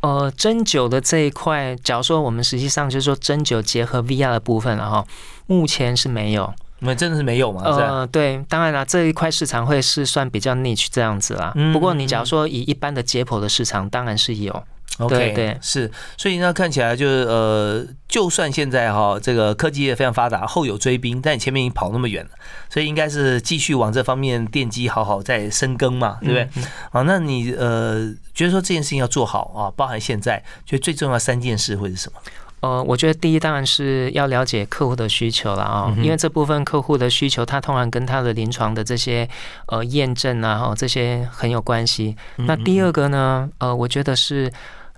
[0.00, 5.06] 呃，针灸的这一块，假如说我们实际上就是说针灸结合 VR 的部分了哈，
[5.46, 6.52] 目前是没有。
[6.82, 7.60] 你们真的是没有吗？
[7.62, 11.54] 呃，对，当然了，这一块市场会是算比较 niche 这样子啦。
[11.74, 14.64] 不过你假如说以一般的解剖的市场，当然是有。
[15.00, 22.30] OK，对，是，所以呢，看起来就是呃，就算现在哈，这个科技也非常发达，后有追兵，但你前面已经跑那么远了，
[22.68, 26.48] 所以应该是继续往这方面奠基，好好再深耕嘛，对不对？
[26.90, 32.20] 好，那你呃，觉得说这件事情要做好啊，包含现在，觉得最重要三件事会是什么？
[32.60, 39.26] 呃，我觉得第一当然是要了解客户的需求了啊，因为这部分客户的需求，它通常跟他的临床的这些
[39.68, 42.14] 呃验证啊，哈，这些很有关系。
[42.36, 44.52] 那第二个呢，呃，我觉得是。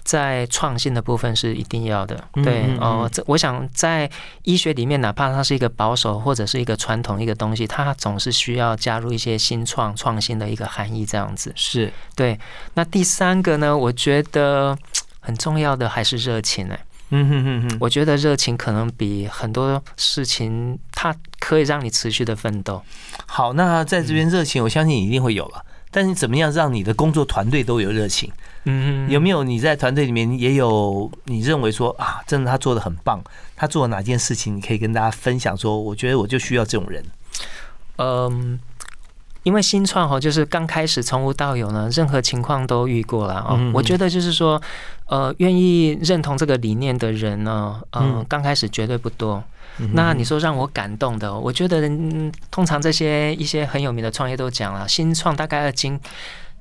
[0.05, 3.09] 在创新的部分是一定要的，对哦。
[3.13, 4.11] 这我想在
[4.43, 12.39] 医学里面，哪怕它是一个保守或者是一个传统一个东西，它总是需要加入一些新创创新的一个含义，这样子是对。
[12.75, 14.77] 那第三个呢，我觉得
[15.21, 16.79] 很重要的还是热情哎。
[17.15, 22.83] 嗯哼哼哼，我觉得热情可能比很多事情，它可以让你持续的奋斗。
[23.27, 25.63] 好，那在这边热情，我相信你一定会有了。
[25.93, 28.33] 但是怎么样让你的工作团队都有热情？
[28.65, 33.23] 嗯，有没有你在团队里面也有你认为说啊，真的他做的很棒，
[33.55, 37.05] 他做了哪件事情，你可以跟大家分享说，我觉得我就需要这种人。
[37.97, 38.59] 嗯，
[39.43, 43.61] 因为新创哈，就是刚开始从无到有呢，任何情况都遇过了啊。
[43.75, 44.61] 我觉得就是说，
[45.07, 49.45] 呃，愿意认同这个理念的人呢，嗯，刚开始绝对不多。
[49.95, 51.81] 那你说让我感动的，我觉得
[52.51, 55.99] 通常这些一些很有名的创业都讲了，新创大概要经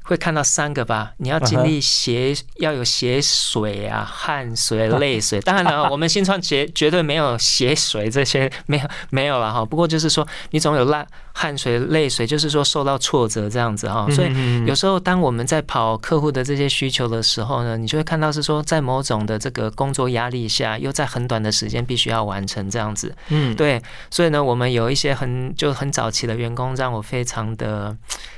[0.03, 5.39] 会看到三个吧，你要经历血要有血水啊、汗水、泪水。
[5.41, 9.63] 当然了， 我们新创绝绝对没有血水这些，没有没有了哈。
[9.63, 14.07] 不过就是说，你总有烂汗水、泪水，就是说受到挫折这样子哈。
[14.11, 23.15] 所以有时候当我们在跑客户的这些需求的时候呢，你就会看到是说，在某种的这个工作压力下，又在很短的时间必须要完成这样子。
[23.29, 23.81] 嗯，对。
[24.09, 27.95] 所以呢，我们有一些很就很早期的员工，让我非常的。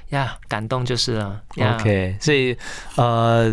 [0.09, 1.41] 呀，感动就是了。
[1.57, 2.55] OK，所以
[2.97, 3.51] 呃，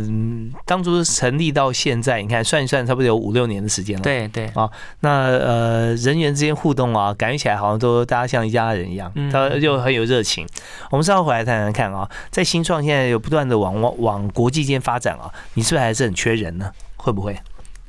[0.66, 4.02] 当初成立到现在，你看算一算，差不多有五六年的时间了。
[4.02, 4.68] 对对啊，
[5.00, 10.46] 那呃，人员之间互动啊，感觉起来好像都大家像一家人一样，他就很有热情。
[10.90, 16.70] 我们稍后回来谈谈看啊，在新创现在有不断的往往往国际间发展啊，你是不是还是很缺人呢？
[16.96, 17.38] 会不会？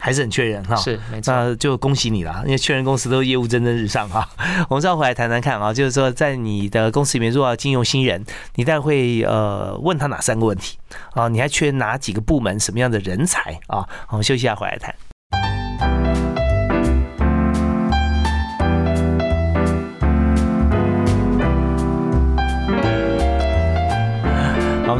[0.03, 4.27] 还是很缺人哈，是没错，那就恭喜你了，因为缺人公司都业务蒸蒸日上哈。
[4.67, 8.25] 我们再回来谈谈看啊，就是说在你的公司里面，如果要聘用新人，
[8.55, 10.79] 你大概会呃问他哪三个问题
[11.13, 11.27] 啊？
[11.27, 13.87] 你还缺哪几个部门什么样的人才啊？
[14.09, 14.91] 我们休息一下，回来谈。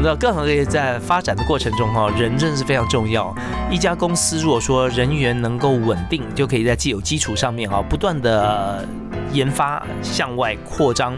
[0.04, 3.32] 那各行各业在发展的过程中，哈，人真的是非常重要。
[3.70, 8.84] 一家公司如果说人员能够稳定，就可以在既有基础上面，哈，不断的
[9.32, 11.16] 研发向外扩张。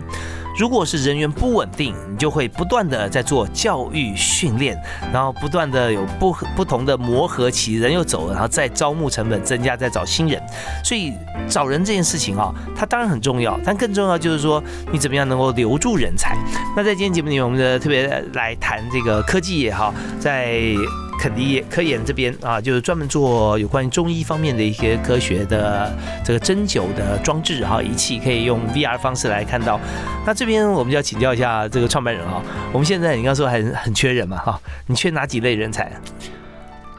[0.58, 4.80] 如果是人员不稳定，你就会不断的在做教育训练，
[5.12, 10.40] 然后不断的有不不同的磨合期，人又走了，然后再招募成本增加，再找新人。
[10.84, 11.12] 所以
[11.48, 14.62] 找人这件事情啊，它当然很重要，但更重要就是说
[14.92, 16.36] 你怎么样能够留住人才。
[16.76, 20.74] 那在今天节目里面，我们的特别来谈这个科技业哈，在。
[21.18, 25.90] 肯迪科研这边啊，就是专门做有关于中医方面的一些科学的
[26.24, 29.80] 这个针灸的装置哈仪器，可以用 VR 方式来看到。
[30.26, 35.90] 那这边我们就要请教一下这个创办人哈，我们现在你刚说很很缺人嘛哈，你缺哪几类人才？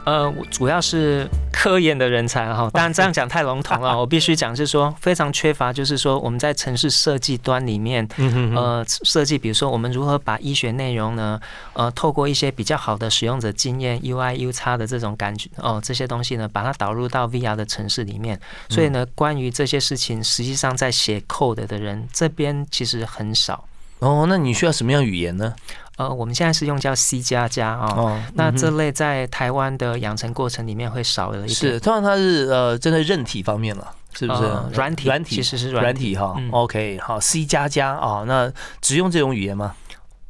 [0.06, 8.06] 呃，主要是科研的人才哈， 当然这样讲太笼统了， 我必须讲是说非常缺乏，就是说我们在城市设计端里面，
[8.54, 11.40] 呃，设计，比如说我们如何把医学内容呢，
[11.72, 23.64] 呃，透过一些比较好的使用者经验，UI、U 叉的这种感觉，哦，这些东西呢，把它导入到 VR 的城市里面，所以呢，关于这些事情，实际上在写 code 的人这边其实很少。
[23.98, 25.54] 哦，那你需要什么样语言呢？
[25.96, 31.54] 呃，我们现在是用叫 C 加加啊，那这类在台湾的养成过程里面会少了一点。
[31.54, 34.42] 是，通常它是呃针对韧体方面了，是不是？
[34.72, 36.36] 软体，软体其实是软体哈。
[36.52, 39.74] OK，好，C 加加啊，那只用这种语言吗？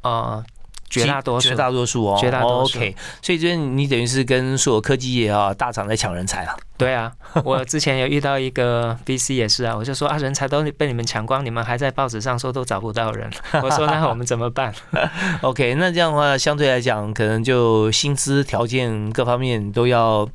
[0.03, 0.45] 呃。
[0.89, 2.79] 绝大多数，绝大多数哦，绝大多数。
[2.79, 6.57] OK，所以这边你等于是跟所有科技业啊大厂在抢人才啊。
[6.77, 7.13] 对啊，
[7.45, 13.31] 我之前有遇到一个 VC 也是啊，我就说啊，人才都被你们抢光，你们还在报纸上说都找不到人。
[13.63, 14.73] 我说那我们怎么办？
[15.43, 20.29] OK，那这样的话，相对来讲，可能就薪资条件各方面都要。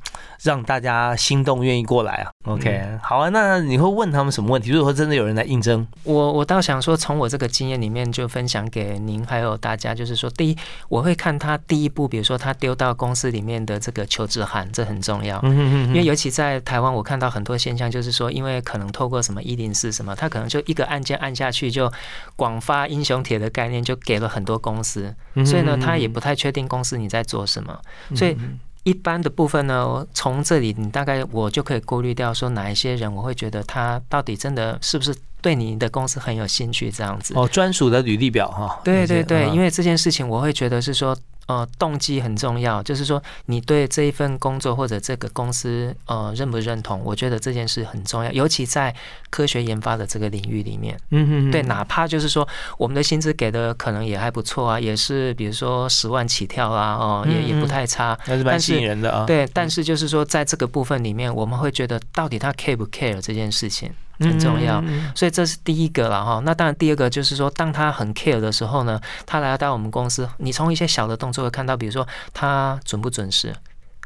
[0.43, 3.29] 让大家心动，愿意过来啊？OK，好啊。
[3.29, 4.71] 那你会问他们什么问题？
[4.71, 10.57] 如果说真的有人来应征，我我倒想说，从我这个经验里面就分享给您还有大家，就是说，第一，
[10.89, 15.39] 我会看他第一步，比如说他丢到公司里面的这个求职函，这很重要。
[15.43, 21.91] 嗯因为尤其在台湾，我看到很多现象，就是说，因为可能透过什么一零四什么，他可能就一个按键按下去，就
[22.35, 25.13] 广发英雄帖的概念就给了很多公司，
[25.45, 27.79] 所以呢，他也不太确定公司你在做什么，
[28.15, 28.35] 所以。
[28.83, 37.35] 一般的部分呢，从这里你大概我就可以过滤掉，说哪一些人我会觉得他到底真的是不是对你的公司很有兴趣这样子。
[37.37, 38.81] 哦，专属的履历表哈。
[38.83, 41.15] 对对对，因为这件事情我会觉得是说。
[41.51, 47.01] 呃，动机很重要，就是说你对这一份工作或者这个公司呃认不认同？
[47.03, 48.95] 我觉得这件事很重要，尤其在
[49.29, 50.97] 科学研发的这个领域里面。
[51.09, 51.51] 嗯嗯。
[51.51, 58.17] 对，哪怕就是说我们的薪资给的可能也还不错啊，也是比如说十万起跳啊，哦，也也不太差。
[58.21, 59.25] 还是蛮吸引人的啊。
[59.25, 63.91] 对，但是就是说在这个部分里面，我们会觉得到底他 care 不 care 这件事情？
[64.21, 64.83] 很重要，
[65.15, 66.41] 所以这是第一个了哈。
[66.45, 73.53] 那当然，第二个就是说，当他很 care 的时候呢，他来到我们公司，你从一些小的动作会看到，比如说他准不准时。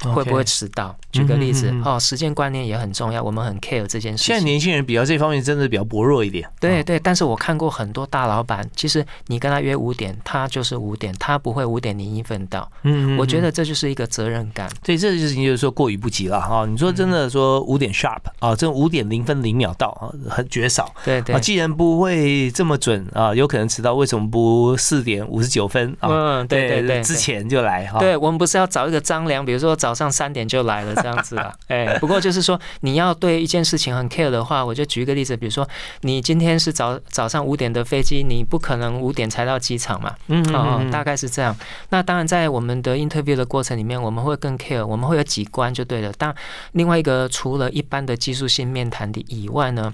[0.04, 0.96] 会不会迟到？
[1.12, 4.26] 举个例子，哦，时间观念也很重要，我们很 care 这件事。
[4.26, 6.48] 现在年轻人比较这方面真的比较薄弱一点。
[6.60, 12.70] 对对，但是我看过很多大老板，其实你跟他约五点，他就是五点，他不会五点零一分到。
[12.84, 14.70] 嗯，我觉得这就是一个责任感。
[14.84, 16.66] 对，这事情就是说过于不及了哈。
[16.66, 20.94] 你说真的说五点 sharp 啊，这五点零分零秒到啊，很绝少。
[21.06, 26.10] 对对，既然不会这么准啊，有可能迟到，为什么不四点五十九分啊？
[26.12, 28.00] 嗯，对对对，之前就来哈。
[28.00, 29.74] 对我们不是要找一个张良，比如说。
[29.86, 35.68] 早上三点就来了，这样子啊， 哎，不过就是说，你要对一件事情很 care 的话，我就举一个例子，比如说，
[36.02, 41.56] 你今天是早早上五点的飞机，你不可能五点才到机场嘛，嗯嗯，大概是这样。
[41.90, 46.12] 那当然，在我们的 interview 的过程里面，我们会更 care，我们会有几关就对了。
[46.14, 46.34] 当
[46.72, 49.94] 另外一个，除了一般的技术性面谈的以外呢。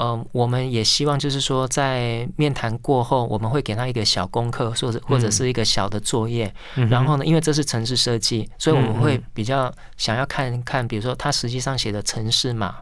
[0.00, 6.50] 呃，我们也希望就是说，在面谈过后，我们会给他一个小功课，或者或者是一个小的作业。
[6.88, 12.76] 然后呢，因为这是城市设计，所以我们会比较想要看看，比如说他实际上写的城市码，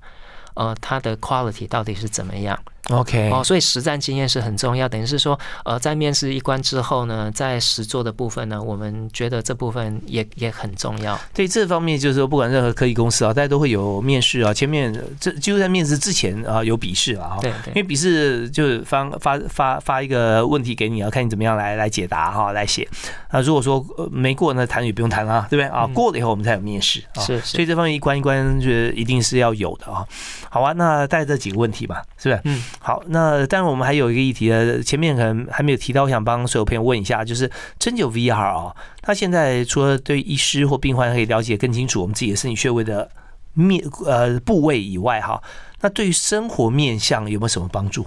[0.55, 2.57] 呃，它的 quality 到底是怎么样。
[2.91, 4.89] OK，哦，所以实战经验是很重要。
[4.89, 11.19] 等于是说，呃，在面试一关之后呢，在实做的部分呢，我们觉得这部分也也很重要。
[11.35, 14.55] 对这方面，就是说，不管任何科技公司啊，大家都会有面试啊。
[14.55, 17.37] 前面这就在面试之前啊，有笔试啊。
[17.43, 17.73] 对对。
[17.75, 22.89] 因为笔试就是发发发发一个问题给你啊，看你怎么样来来解答哈，来写。
[23.29, 25.87] 啊，如果说没过，那谈也不用谈了，对不对啊？
[25.89, 27.21] 过了以后，我们才有面试啊。
[27.21, 27.39] 是。
[27.41, 30.03] 所以这方面一关一关，就一定是要有的啊。
[30.49, 32.41] 好啊，那带这几个问题吧，是不是？
[32.45, 32.63] 嗯。
[32.81, 43.11] 好，那当然我们还有一个议题呢，前面可能还没有提到，我想帮所有朋友问一下，就是针灸 VR 啊，它现在除了对医师或病患可以了解更清楚我们自己的身体穴位的
[43.55, 45.43] 面呃部位以外，哈，
[45.81, 48.07] 那对于生活面向有没有什么帮助？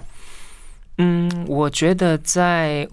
[0.98, 2.88] 嗯，我觉得在。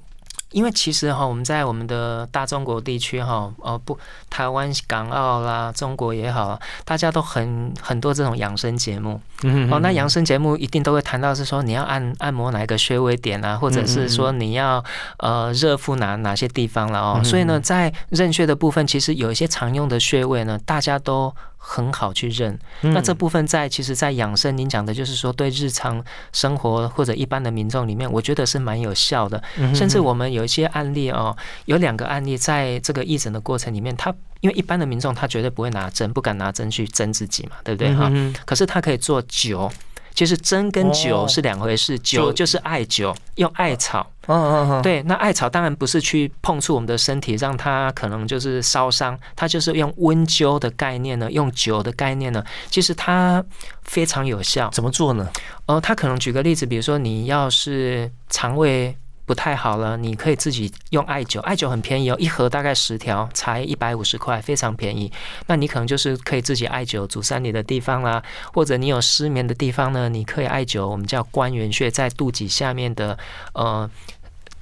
[0.51, 3.97] 因为其实哈，我们在我们的大中国地区哈，哦不，
[4.29, 9.21] 台湾、港澳啦，中国也好，大家都很很多这种养生节目。
[9.71, 14.83] 哦，那养生节目一定都会谈到是说你要按按摩哪一个穴位点啊，或者是说你要
[15.17, 17.21] 呃热敷哪哪些地方了哦。
[17.23, 21.33] 所以呢，在认穴的部分，其实有一些常用的穴位呢，大家都。
[21.61, 29.43] 很好去认，那这部分在其实，在养生，您讲的就是说，对日常生活或者一般的民众里面，我觉得是蛮有效的。
[29.75, 31.35] 甚至我们有一些案例哦，
[31.65, 38.09] 有两个案例，在这个义诊的过程里面，他因为一般的民众他绝对不会拿针，不敢拿针去针自己嘛，对不对哈？
[38.45, 39.69] 可是他可以做灸。
[40.15, 44.09] 其实针跟灸是两回事，灸就是艾灸，用艾草。
[44.29, 44.81] 嗯嗯嗯。
[44.81, 53.43] 对，那艾草当然不是去碰触我们的身体，让它可能就是烧伤，它就是用温灸的概念呢，用灸的概念呢，其实它
[53.83, 54.69] 非常有效。
[54.69, 55.27] 怎么做呢？
[55.65, 58.95] 哦，它可能举个例子，比如说你要是肠胃。
[59.25, 65.11] 不太好了，你可以自己用艾灸，艾灸很便宜哦，一盒大概十条，才一百五十块，非常便宜。
[65.45, 73.15] 那你可能就是可以自己艾灸，阻塞你的地方啦，或者你有失眠的地方呢，你可以艾灸，我们叫关元穴，在肚脐下面的
[73.53, 73.87] 呃，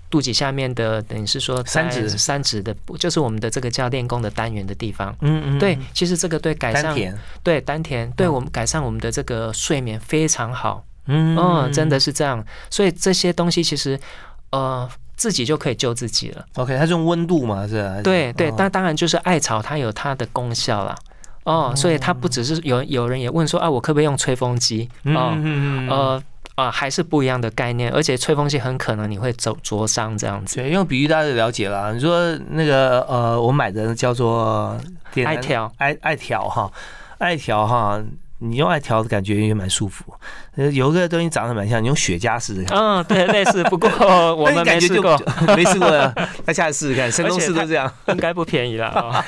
[0.10, 5.16] 肚脐下面的等于是说三指三指的，就是我们的这个叫练功的单元的地方。
[5.22, 6.96] 嗯嗯，对，其实这个对改善
[7.44, 10.84] 对丹田，对我们改善我们的这个睡眠非常好。
[11.06, 12.44] 嗯，真的是这样。
[12.70, 14.00] 所以这些东西其实。
[14.50, 16.46] 呃，自己就可以救自己了。
[16.56, 18.00] OK，它是用温度嘛，是？
[18.02, 20.96] 对对，但当然就是艾草，它有它的功效啦。
[21.44, 24.90] 哦，所以它不只是有有人也问说啊，我可不可以用吹风机？
[25.04, 25.38] 哦，
[25.90, 26.24] 呃
[26.58, 27.90] 啊，还是不一样的概念。
[27.92, 30.58] 而且吹风机很可能你会走灼伤这样子。
[30.58, 31.94] 对，用比喻大家就了解了。
[31.94, 34.78] 你说那个呃，我买的叫做
[35.26, 36.70] 艾条，艾艾条哈，
[37.20, 38.04] 艾条哈。
[38.40, 42.78] 你用艾条的感觉也蛮舒服，呃，有个东西长得蛮像，你用雪茄试试看。
[42.78, 43.90] 嗯，对，类似，不过
[44.36, 45.16] 我们没试过，
[45.56, 45.88] 没试过，
[46.46, 47.10] 那下次试试看。
[47.14, 49.24] 神农氏都这样，应该不便宜了。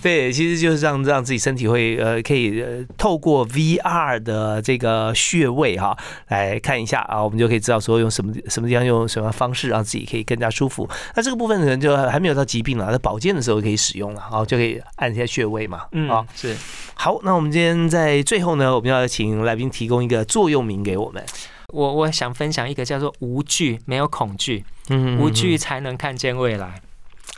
[0.00, 2.64] 对，其实就是让让自己身体会呃，可以
[2.96, 5.96] 透过 VR 的这个穴位哈，
[6.28, 10.88] 来看一下啊，我们就可以知道说用什么什么地方用什么方式让自己可以更加舒服。
[11.16, 15.80] 那这个部分可能就还没有到疾病了，在保健的时候可以使用了，好，就可以按一下穴位嘛。
[15.92, 16.54] 嗯，啊，是。
[16.94, 17.80] 好，那我们今天。
[17.90, 21.24] 在最后呢，我们要请来宾提供一个座右铭给我们。
[21.68, 26.80] 我我想分享一个叫做“无惧，没有恐惧”，嗯，无惧才能看见未来。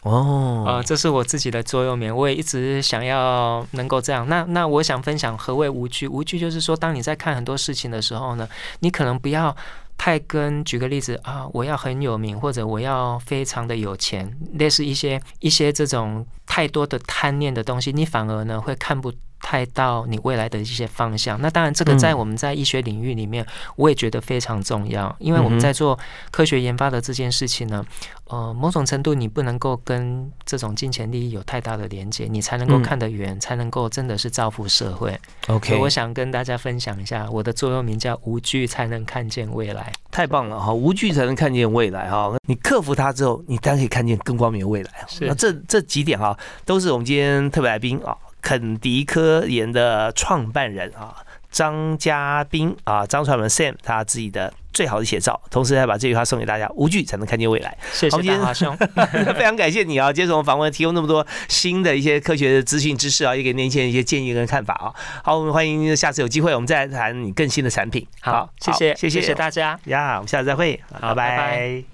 [0.05, 4.27] 哦，呃，这是我自己的座右铭，我也一直想要能够这样。
[4.29, 6.09] 那那我想分享何谓无惧？
[6.09, 8.49] 无惧就是说，当你在看很多事情的时候呢，
[8.81, 9.55] 你可能不要
[9.99, 19.13] 太跟举个例子啊，我要很有名，或者我要非常的有钱，类似一些一些这种太多的贪念的东西，你反而呢会看不。
[19.43, 23.45] 太到你未来的一些方向，那当然这个在我们在医学领域里面，
[23.77, 25.99] 我也觉得非常重要，因为我们在做
[26.31, 27.85] 科学研发的这件事情呢，
[28.29, 35.21] 呃，某种程度你不能够跟这种金钱利益有太大的连接，你才能够看得远，才能够真的是造福社会。
[35.49, 40.73] OK，我想跟大家分享一下我的座右铭叫“无惧才能看见未来”，太棒了哈！
[40.73, 42.33] 无惧才能看见未来哈！
[42.47, 44.91] 你克服它之后，你当然可以看见更光明的未来。
[45.21, 48.17] 那这这几点哈，都是我们今天特别来宾啊。
[48.43, 51.17] 肯迪科研的创办人啊，
[51.51, 57.77] 张嘉宾啊，张传文 Sam 他自己的最好的写照，同时还把这句话送给大家：无惧才能看见未来。
[57.93, 58.77] 谢谢大华兄，
[59.37, 64.93] 非常感谢你啊，接受我们访问，提供那么多新的一些科学的资讯知识啊，也给年轻人一些建议跟看法啊。
[65.23, 68.07] 好，我们欢迎下次有机会，我们再来谈你更新的产品。
[68.21, 71.85] 好，谢谢，谢谢，大家呀，我们下次再会，好，拜拜。